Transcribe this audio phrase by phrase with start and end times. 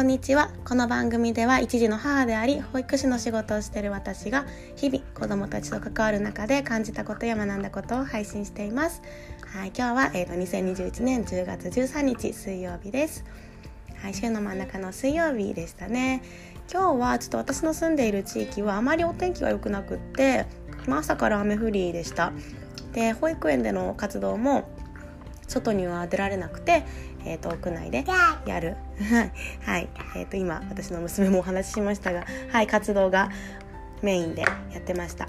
[0.00, 0.50] こんにちは。
[0.64, 9.02] この番組では一児の母であり保育士の仕事をしている私が日々子どもたちと関わる中で感じたことや学んだことを配信しています。
[9.52, 13.26] はい今日は、えーと、2021年10月13日水曜日です。
[13.96, 16.22] はい週の真ん中の水曜日でしたね。
[16.72, 20.46] 今日はちょっと私の住んでいる地域はあまりお天気が良くなくって、
[20.86, 22.32] まあ、朝から雨降りでした。
[22.94, 24.64] で保育園での活動も
[25.50, 26.84] 外には出られなくて、
[27.24, 28.04] えーと、屋内で
[28.46, 28.76] やる
[29.62, 33.30] はい、えーと、今私の娘もお話ししましたが、はい、活動が
[34.02, 35.28] メインでやってました。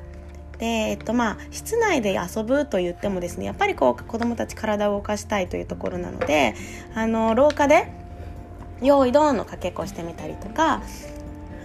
[0.60, 6.54] でえっとまあ、室内で遊ぶと言ってもですねやっぱりこう子どもたち体を動かしたいというところなので
[6.94, 7.92] あの廊下で
[8.80, 10.84] 「用意ドン」のかけっこしてみたりとか、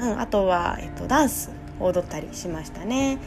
[0.00, 3.18] うん、あとは、えっと、ダンスを踊ったりしましたね。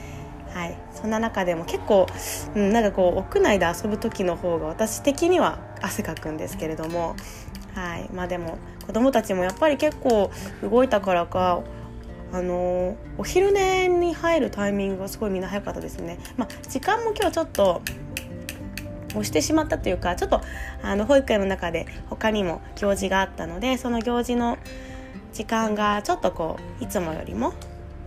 [0.54, 2.08] はい、そんな中でも結構、
[2.56, 7.16] うん、なんかこう屋内で遊ぶ時の方が私的には汗かくんですけれども、
[7.76, 11.62] はいまあ、でも子供たちもやっぱり結構動いたからか
[12.32, 16.20] あのお昼寝に入るタイミングがすごいみんな早かったですね。
[16.38, 17.82] まあ、時間も今日ちょっと
[19.10, 20.42] 押してしまったというかちょっと
[20.84, 24.58] あの保育園の中で他にも行事があったのでその行事の
[25.34, 27.54] 時間がちょっとこういつもよりも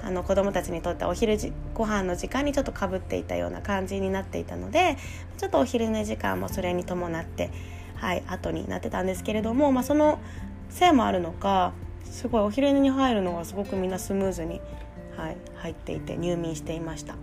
[0.05, 1.39] あの子どもたちにとってお昼
[1.75, 4.97] ご飯の時間にちょっとかぶっていたような感じになっていたので
[5.39, 7.51] ちょっとお昼寝時間もそれに伴って
[7.97, 10.19] はい後になってたんですけれども、まあ、その
[10.71, 11.73] せいもあるのか
[12.05, 14.61] すごいお昼寝に入るのがすごくみんなスムーズに、
[15.17, 17.15] はい、入っていて入眠していました。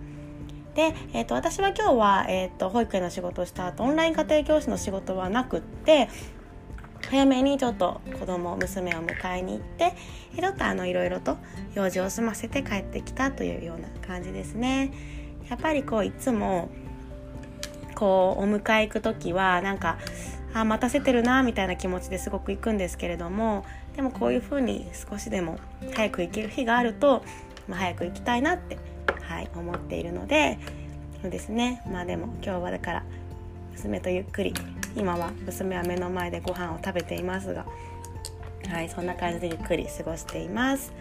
[0.74, 6.08] で、えーと、私は今日は、えーと保育園の仕事をした後オンライン家庭教師の仕事はなくって
[7.10, 9.94] 早めにちょっと子供娘を迎えに行って
[10.36, 11.38] ちょっとあのいろいろと
[11.74, 14.92] 用事を済ませて帰ってきたというような感じですね。
[15.48, 16.70] やっぱりこういつも
[17.96, 19.98] こうお迎え行く時はなんか
[20.54, 23.66] あ待たせてるなみたいな気持ちですごく行くんですけれども
[23.96, 25.58] でもこういう風に少しでも
[25.94, 27.24] 早く行ける日があると、
[27.68, 28.78] まあ、早く行きたいなって、
[29.20, 30.58] はい、思っているので
[31.20, 33.04] そうですねまあでも今日はだから
[33.72, 34.54] 娘とゆっくり
[34.96, 37.66] 今は娘は目の前でご飯を食べていますが
[38.68, 40.92] はいそんな感じでゆっくり過ごしています。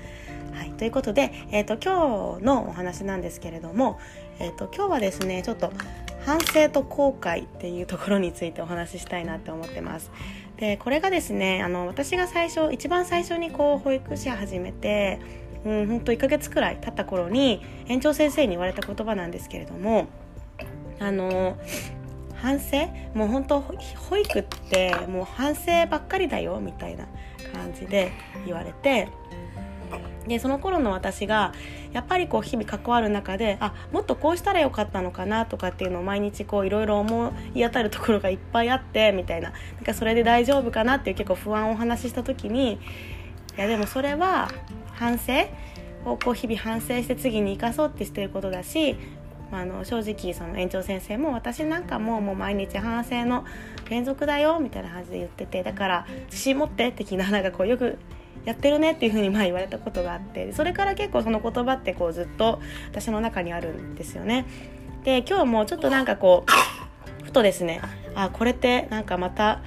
[0.53, 4.00] はい、ということで、えーと、今日のお話なんですけれども、
[4.39, 5.72] えーと、今日はですねちょっと
[6.25, 10.11] 反省と後悔っていうところについてお話ししたいなって思ってます。
[10.57, 15.19] でこれがですねあの私が最初一番最初にこう保育士始めて
[15.66, 20.07] うん、ほんと1ヶ月くらい経った頃に園長先生に言われた言葉なんですけれども
[21.00, 21.57] あの
[22.41, 22.88] 反省？
[23.13, 27.05] もう本当保育ってもう反省ばっかりだよみたいな
[27.53, 28.11] 感じで
[28.45, 29.09] 言われて
[30.27, 31.53] でその頃の私が
[31.91, 39.50] やっぱりこう日々関わる中であもっとこうしたらよかったのかなとかっていうのを毎日こういろいろ思い当たるところがいっぱいあってみたいな。
[39.50, 42.77] なんかそれで大丈夫かなっていう結構不安をお話しした時にい
[43.57, 44.50] やでもそれは
[44.94, 45.47] 反省
[46.06, 48.95] をこう日々反省して次に生かそうってしてることだし
[49.52, 53.46] あの正直その園長先生も私なんかももう毎日反省の
[53.90, 57.98] 連続だよみたいな感じで言っててだから自信持って的ななんかこうよく
[58.46, 64.46] やってるねっていうふうにまあ言われたことがあって それから結構その言葉ってこうずっと私の中にあるんですよね。
[65.04, 67.81] で今日もちょっとなんかこうふとですね
[68.16, 69.62] あこれってなんかまた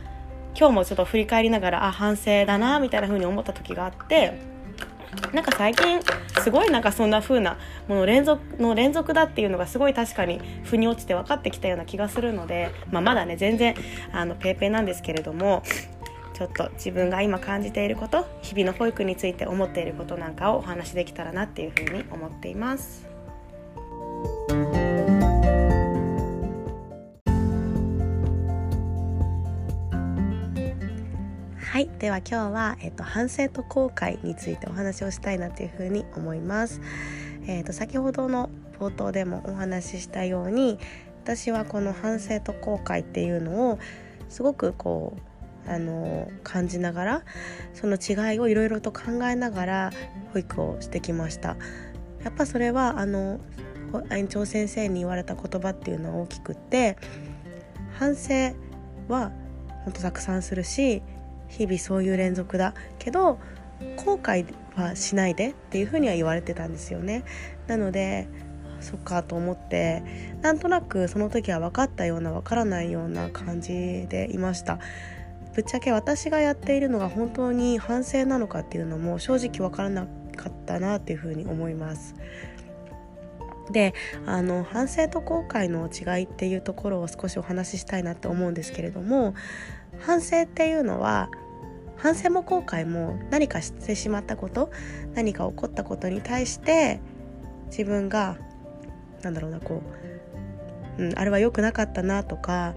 [0.58, 4.51] 今日もちょっと振り返りながらあ反省だなみたいな風に思った時があって
[5.32, 6.00] なんか最近
[6.42, 7.58] すごいなんかそんな風な
[7.88, 13.74] もの連続の連続だっていうのがすごい確かに腑に落ちて分かってきたような気がするので、まあ、まだね全然
[14.12, 15.62] あのペーペーなんですけれども
[16.34, 23.11] ちょっと自分が今感じていること日々の保育について思っていることなんかをお話しできたらなっていうふうに思っています。
[32.02, 36.80] では今日は、えっと、反省と後悔についてお話をしたいなというふうに思います。
[37.46, 40.80] えっと、先ほどの冒頭でもお話ししたように
[41.22, 43.78] 私はこの反省と後悔っていうのを
[44.28, 45.16] すごくこ
[45.64, 47.22] うあの感じながら
[47.72, 49.92] その違いをいろいろと考えながら
[50.32, 51.56] 保育をしてきました。
[52.24, 53.38] やっぱそれはあの
[54.10, 56.96] 園長先生に言われた言葉っていうのは大きくって
[57.96, 58.56] 反省
[59.06, 59.30] は
[59.84, 61.00] 本当たくさんするし
[61.52, 62.74] 日々そういう連続だ。
[62.98, 63.38] けど
[63.96, 67.24] 後悔はしないでっていうふうには言われてたんですよね。
[67.66, 68.26] なので
[68.80, 70.02] そっかと思って
[70.42, 74.78] なんとなくその時は分かったような分からないような感じでいました。
[75.54, 80.06] ぶっちゃけ私がやっているのが本当に反省なのかっていうのも正直分からな
[80.36, 82.14] かったなっていうふうに思います。
[83.70, 83.94] で
[84.26, 89.34] あの反省と後悔の違いっていうところを少しお話ししたいなと思うんですけれども
[90.00, 91.30] 反省っていうのは
[92.02, 94.72] 反省も後悔も何かしてしまったこと
[95.14, 97.00] 何か起こったことに対して
[97.66, 98.36] 自分が
[99.22, 99.82] なんだろうなこ
[100.98, 102.74] う、うん、あれは良くなかったなとか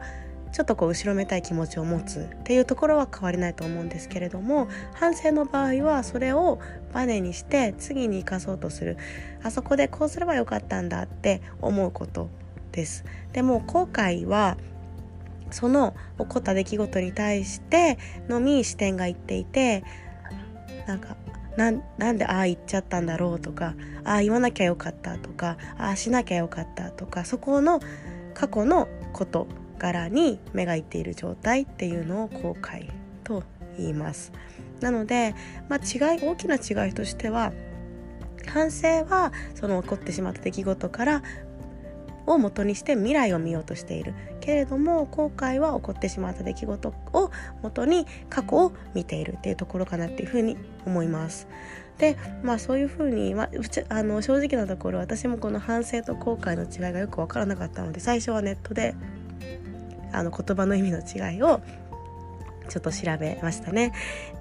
[0.52, 6.60] ちょっとこう後ろめたい気持ちを持つっていうところは変わりないと思うんですけれども反省の場合はそれを
[6.94, 8.96] バネにして次に生かそうとする。
[9.44, 12.30] あそこでこうすればよかったんだって思うこと
[12.72, 13.04] です。
[13.34, 14.56] でも後悔は
[15.52, 17.98] その起こった出来事に対して
[18.28, 19.84] のみ視点がいっていて
[20.88, 21.16] なんか
[21.58, 27.80] なんでああ言っちゃったんだろうとかああ言わなきゃよかったとかああしなきゃよかったとかそこの
[28.34, 29.48] 過去のこと
[29.80, 32.90] 柄に目がいっている状態っていうのを後悔
[33.24, 33.44] と
[33.78, 34.32] 言います。
[34.82, 35.36] なので、
[35.70, 37.54] まあ、違い大きな違いとしては
[38.48, 41.24] 反省はその起こってしまった出来事から
[42.26, 47.32] を元にして未来を見ようとしているけれども後悔は起こってしまった出来事を
[47.62, 51.48] 元に過去を見ているっていうところかなっていうふうに思います。
[51.98, 53.50] でまあそういうふうに、まあ、
[53.90, 58.96] あの正直なところ私もこの反省と後悔の違いがよく分からなかったので最初はネットで
[60.12, 61.62] あの言葉の意味の違いを
[62.68, 63.94] ちょっと調べましたね。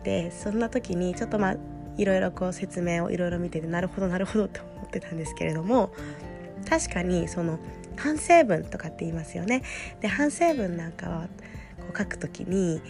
[0.03, 1.57] でそんな時にちょっとまあ
[1.97, 5.91] いろいろこう説明をいろいろ見ててなるほどなるほどって思ってたんですけれども
[6.65, 7.59] 確かにその
[7.97, 9.63] 反省文とかって言いますよね。
[10.01, 11.29] で反省文なんかは
[11.79, 12.81] こう書く時に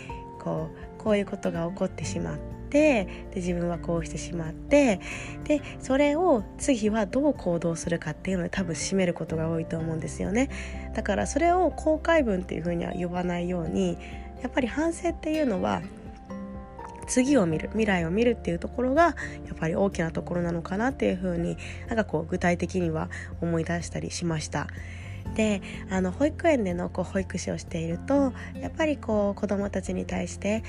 [0.40, 2.44] こうこういうことが起こってしまって
[2.74, 5.00] で自分はこうしてしまって
[5.44, 10.50] でそれを次はどう行動するかっていうので多分締めることが多いと思うんですよね。
[10.94, 13.98] だからそれを後悔文っていうふうには呼ばないように
[14.42, 15.82] やっぱり反省っていうのは
[17.06, 19.12] 次を見る未来を見るっていうところがや
[19.54, 21.56] っぱり大きなところなのかなっていうふうに
[21.88, 23.08] なんかこう具体的には
[23.40, 24.68] 思い出したりしました。
[25.34, 30.62] であの保育園でのこう保育士をしているとやっぱりこう子どもたちに対して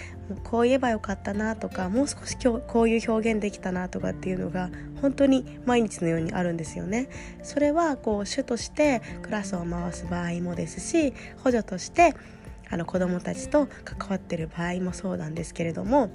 [0.43, 4.69] こう言えばよかったなとかもう少し今日こういう表現できたなとかっていうのが
[5.01, 7.09] 本当に毎日のようにあるんですよね。
[7.43, 12.15] それはこう主としてクラスを回す場合もですし補助として
[12.75, 16.11] あの子どもたちと関わってる場合もそうなんですけれども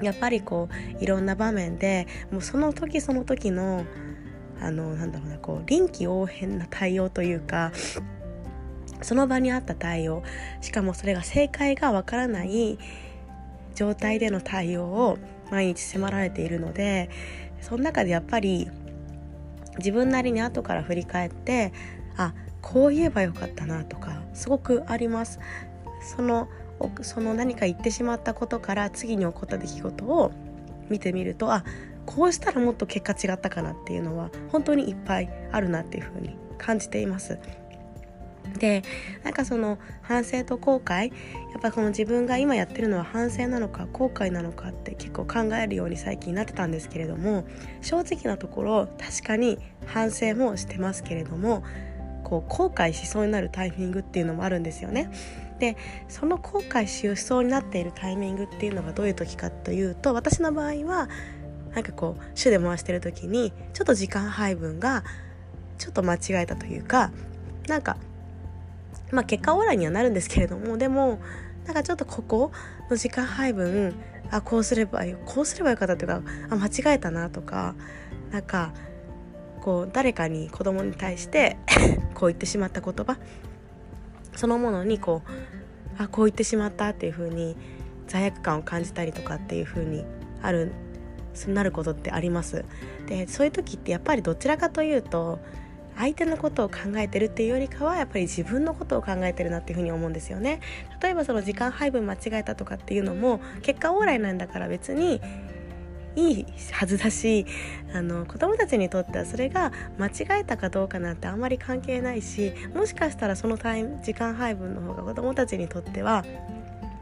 [0.00, 0.68] やっぱりこ
[1.00, 3.84] ういろんな場面でもうその時その時の
[4.60, 7.72] あのなんだろうなこう臨機応変な対応というか
[9.02, 10.22] その場にあった対応
[10.60, 12.78] しかもそれが正解がわからない
[13.74, 15.18] 状態での対応を
[15.50, 17.10] 毎日迫られているので
[17.60, 18.70] その中でやっぱり
[19.78, 21.72] 自分なりに後から振り返って
[22.16, 22.34] あ
[22.66, 25.38] こう言えばよかったなとかすごくあります
[26.16, 26.48] その
[27.02, 30.32] その何か言ってしまったことから次に起こった出来事を
[30.88, 31.64] 見てみるとあ
[32.06, 37.38] こうしたらもっと結果違ったかなっていうのは本当にいっぱいあるなっていうふうに感じています。
[38.58, 38.82] で
[39.22, 41.12] なんかその反省と後悔
[41.52, 47.44] やっぱこの自分が今やってるのは反省なのか後悔なのかって結構考えるように最近なってたんですけれども
[47.82, 51.64] 正直なところ確かに反省もしてますけれども
[52.26, 55.12] こう後悔しそうになるタイミングっていうのもあるんですよね。
[55.60, 55.76] で
[56.08, 61.08] その後悔しそうになっているタイミングっていうのがどういう時かというと私の場合は
[61.72, 65.04] なんかこう主で回してる時にちょっと時間配分が
[65.78, 67.12] ちょっと間違えたというか
[67.68, 67.96] なんか
[69.12, 71.20] まあ結果オーライにはなるんですけれどもでも
[71.64, 72.50] なんかちょっとここ
[72.90, 73.94] の時間配分
[74.32, 77.76] あこうすればこうすればよかったというかあ間違えたなとか
[78.32, 78.72] なんか
[79.66, 81.56] こう誰かに子供に対して
[82.16, 83.18] こう言ってしまった言葉。
[84.34, 87.56] そのものにこうあこう言ってしまったっていう風に
[88.06, 90.04] 罪悪感を感じたりとかっていう風に
[90.42, 90.72] ある
[91.48, 92.64] なることってあります。
[93.06, 95.38] でそういう時ってやっぱりどちらかというと
[95.96, 100.60] 相手のことを考えてるっていうよりかはやっぱり自分のことを考えてるなっていうふに思うんですよね。
[101.02, 105.20] 例えばその時間配分間違えたとかっていうのも結果オーライなんだから別に
[106.16, 107.46] いいはずだし
[107.94, 116.24] あの子供たちにとってはそれが間違えたかどうかなんてあんまり関係ないしもしかしたらそのタイム時間配分の方が子供たちにとっては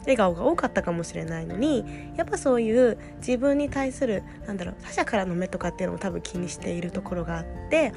[0.00, 1.85] 笑顔が多かったかもしれないのに
[2.16, 7.92] やっぱそういう自分に対するなんだろう他者からの目とかっていうのも多分気にしているところがあって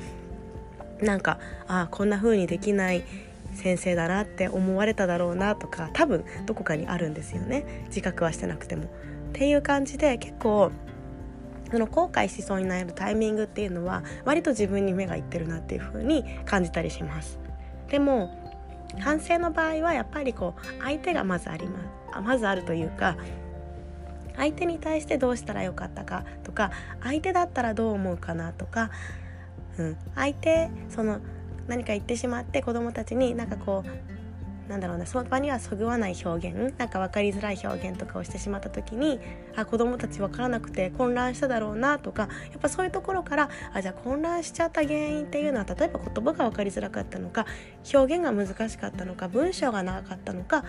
[1.01, 3.03] なんかああこんな風にできない
[3.53, 8.85] 先生だなって思われただろうなとか多分どこかにあるんですよね自覚はしてなくても。
[8.85, 8.87] っ
[9.33, 10.71] ていう感じで結構
[11.71, 17.39] その後悔しそうになるタイミングっていうのは割と自分に目がいってるなっていう風に感じたりします。
[17.89, 18.47] でも
[18.99, 21.79] 反省の場合はやっぱりこう相手がまずありま
[22.13, 23.17] すまずあるというか
[24.35, 26.71] 相手に対してどうしたらよかったかとか
[27.01, 28.91] 相手だったらどう思うかなとか、
[29.77, 31.19] うん、相手その
[31.67, 34.16] 何か言ってしまって子供たちになんかこう
[34.67, 39.19] なんだろうなその場にはそぐわない表現なんか分かりづらい表現とかをしてしまった時に
[39.55, 47.45] あ子どもたち分からなくて混乱しただろうなとかやっぱそういうところからあじゃあ混乱しちゃった原因っていうのは例えば言葉が分かりづらかったのか
[47.93, 50.65] 表現が難しかったのか文章が長かったのか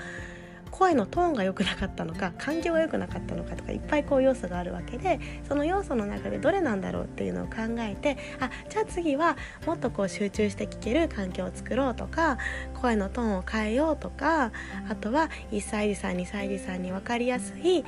[0.71, 12.39] 声のトーンが良くなかったのか環境が良くなかったのかとかいっぱいこう要素があるわけでその要素の中でどれなんだろうっていうのを考えてあじゃあ次はもっとこう集中して聞ける環境を作ろうとか
[12.81, 14.53] 声のトーンを変えようとか
[14.89, 17.85] あとは1歳児さん2歳児さんに分かりやすい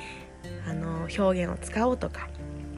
[0.68, 2.28] あの表現を使おうとか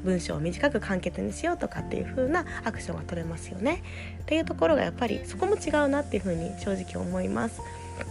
[0.05, 3.83] 文章を短く簡潔にしようとかっていう風なアクションが取れますよね
[4.23, 7.61] っていうところがやっぱりそこも違うなっていう風に正直思います。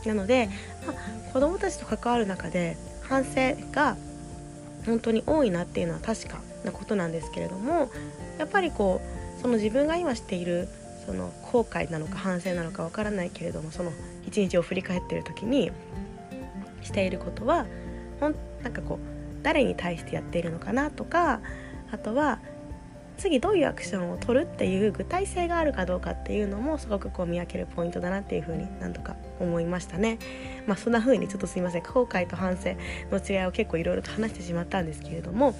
[0.06, 0.50] なので、
[0.86, 3.98] まあ、子どもたちと関わる中で反省が
[4.86, 7.90] 本当に多いなっていうのは確かなことなんですけれども
[8.38, 9.02] やっぱりこ
[9.38, 10.68] うその自分が今している
[11.06, 13.92] その後悔なのか反省なのかわからないけれどもその
[14.28, 15.72] 一日を振り返ってる時に
[16.82, 17.66] していることは
[18.20, 21.42] ほんなんかこう誰に対してやっているのかなとか
[21.92, 22.40] あとは
[23.22, 30.18] 次どういうアクションを取るっていう具体性があるかどうかっていうのもすごくこう見分けるポイントだなっていうふうに何とか思いましたね。
[30.66, 32.72] まあそんな風にちょっとすいません後悔と反省
[33.12, 35.54] の違いを結構いろいろと話してしまったんですけれども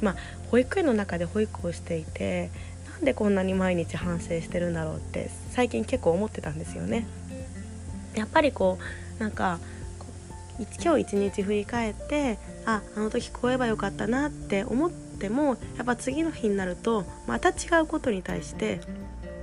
[0.00, 0.16] まあ
[0.52, 2.50] 保育園の中で保育をしていて
[2.92, 7.06] なんでこんなに毎日反省してるんだろうって最近結構思ってたんですよね。
[8.14, 8.78] やっぱりこ
[9.18, 9.58] うなんか
[10.80, 18.80] 今日一日振り返ってああの時こう言えばよかったなって思ってもやっぱ次の日になるとまた違うことに対して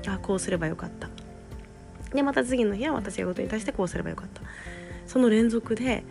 [0.07, 1.09] あこうすればよかった。
[2.13, 4.41] でまた次の日は私がことに対してこうすればよかった。
[5.05, 6.03] その連続で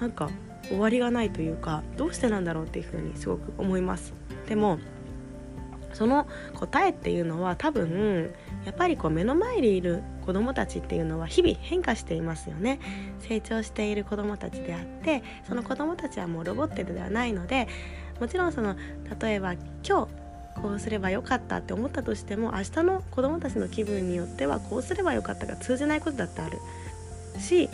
[0.00, 0.30] なんか
[0.68, 4.12] 終わりがないというかどうしてなんだろうっていうふうにすごく思います。
[4.48, 4.78] でも
[5.94, 8.30] その答えっていうのは多分
[8.64, 12.78] やっぱりこう目の前にいる子どもたちっていうのは日々変化していますよね。
[13.20, 17.68] 成長している子どもたちであってその子どもたちはもうロボットではないので
[18.20, 18.76] もちろんその
[19.20, 20.08] 例えば今日
[20.60, 26.58] こうすればよかったって思ったとしても明日の子どもたちの気分によってはこうすればよかったが通じないことだってある。
[27.38, 27.68] し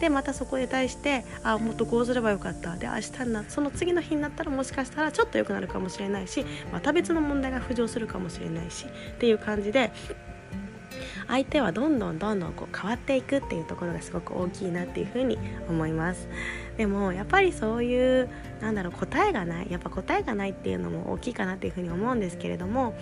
[0.00, 2.76] でまたそこに対してあもっとこうすればよかった。
[2.76, 9.92] で明日になその次の日になったらもしかしたらちょっと良くなるかもしれないしまた別の問題が浮上するかもしれないしっていう感じで
[11.26, 15.38] 相手はどんどんどんどんこう変わっていくっていうところがすごく大きいなっていうふうに
[15.68, 16.28] 思います。
[16.76, 18.28] でもやっぱりそういう
[18.60, 22.94] なんだろう答えがないやっぱ答えがないっていうのも大きいかなっていうふうに思うんですけれども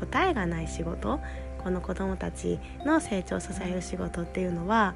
[0.00, 1.20] 答えがない仕事
[1.62, 4.94] この子どもたちの成長を支える仕事っていうのは、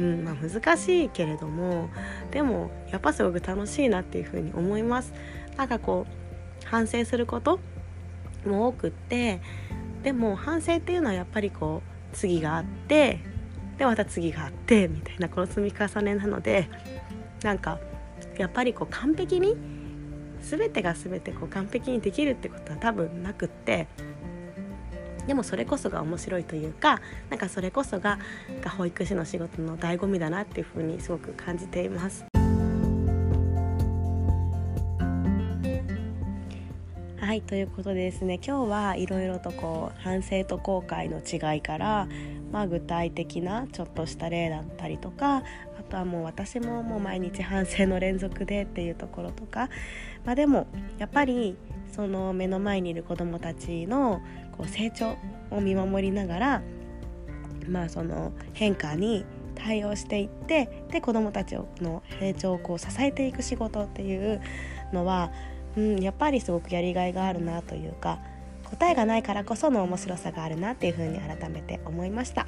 [0.00, 1.90] うんまあ、難しいけれども
[2.30, 5.12] でもやっぱすごく楽しいなっていうふうに思います。
[5.56, 7.60] なんかこう反省すること
[8.46, 9.40] も多くって
[10.02, 13.20] でも反省っていうのはやっぱりこう次があって
[13.78, 16.68] でまた次があってみたいなこの積み重ねなので
[17.42, 17.78] なんか
[18.38, 19.56] やっぱりこう完璧に
[20.40, 23.88] 全てが全てこう完璧にできるってことは多分なくって
[25.26, 27.00] でもそれこそが面白いというか
[27.30, 28.18] なんかそれこそが
[28.76, 32.24] 保育士の仕事の醍醐味だなっていうふうにすごく感じています。
[37.18, 42.06] はいということでですね今日はいろいろとこう反省と後悔の違いから、
[42.52, 45.42] まあ、具体的なちょっとした例だったりとか
[45.86, 49.68] とはもう私ももう毎日反省の連続でっていうところとか、
[50.24, 50.66] まあ、でも
[50.98, 51.56] やっぱり
[51.92, 54.20] その目の前にいる子どもたちの
[54.56, 55.16] こう成長
[55.50, 56.62] を見守りながら、
[57.68, 59.24] まあ、その変化に
[59.54, 64.40] 対応していってで子どもたちの成長をこう支えていく仕事っていう
[64.92, 65.30] のは、
[65.76, 68.18] うん、やっぱりすごくやりがいがあるなというか
[68.64, 72.46] 答えがないからこその面白さがあるなっていうふうに改めて思いました。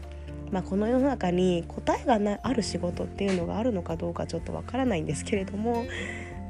[0.51, 5.85] まあ、この世の中に答えがなある仕事っていうのがあるのかどうかちょっとわからないんですけれども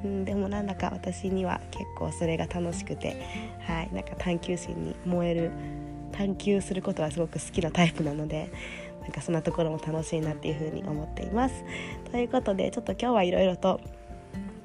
[0.04, 3.20] うん、でもなんだか私には結構それが楽しくて、
[3.66, 5.50] はい、なんか探求心に燃える
[6.12, 8.50] 探求することがすごく好きなタイプなので
[9.02, 11.64] なんかそんなところも楽しいなっていうふうに思っています。
[12.10, 13.80] ということでちょっと今日はいろいろと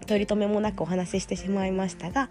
[0.05, 2.29] 取り留めもなくお話ししてしまいましたが、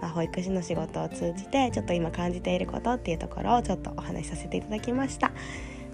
[0.00, 5.32] まあ、保育士の仕事を通じてちょっと今感じていることっていうところをちょっとお話しさせていただきました。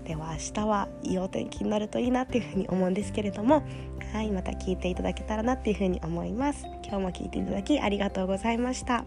[0.07, 3.65] では明日はいいお天気になるといいなっていうふうに思うんですけれども
[4.13, 6.65] はいまた聞いていただけたらなっていうふうに思います。
[6.85, 9.05] 今日も聞いていただきありがとうございました。